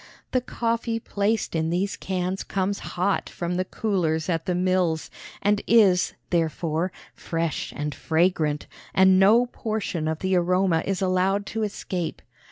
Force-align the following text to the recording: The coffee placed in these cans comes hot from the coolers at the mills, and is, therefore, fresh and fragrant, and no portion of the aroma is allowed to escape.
The 0.31 0.41
coffee 0.41 0.99
placed 0.99 1.53
in 1.55 1.69
these 1.69 1.95
cans 1.95 2.43
comes 2.43 2.79
hot 2.97 3.29
from 3.29 3.53
the 3.53 3.63
coolers 3.65 4.29
at 4.29 4.47
the 4.47 4.55
mills, 4.55 5.11
and 5.43 5.61
is, 5.67 6.15
therefore, 6.31 6.91
fresh 7.13 7.71
and 7.75 7.93
fragrant, 7.93 8.65
and 8.95 9.19
no 9.19 9.45
portion 9.45 10.07
of 10.07 10.17
the 10.17 10.35
aroma 10.35 10.81
is 10.87 11.03
allowed 11.03 11.45
to 11.53 11.61
escape. 11.61 12.23